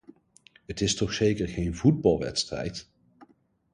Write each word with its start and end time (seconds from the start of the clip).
Het 0.65 0.81
is 0.81 0.95
toch 0.95 1.13
zeker 1.13 1.47
geen 1.47 1.75
voetbalwedstrijd! 1.75 2.89